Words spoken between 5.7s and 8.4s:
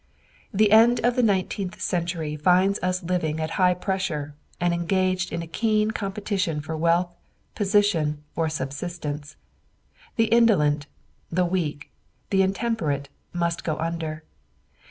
competition for wealth, position